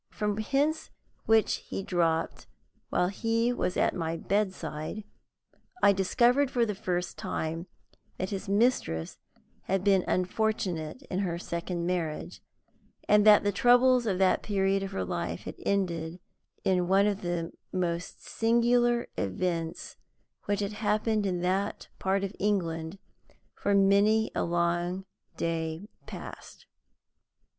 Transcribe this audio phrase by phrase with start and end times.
[0.09, 0.89] From hints
[1.27, 2.47] which he dropped
[2.89, 5.03] while he was at my bedside,
[5.83, 7.67] I discovered for the first time
[8.17, 9.19] that his mistress
[9.65, 12.41] had been unfortunate in her second marriage,
[13.07, 16.19] and that the troubles of that period of her life had ended
[16.63, 19.97] in one of the most singular events
[20.45, 22.97] which had happened in that part of England
[23.53, 25.05] for many a long
[25.37, 26.65] day past.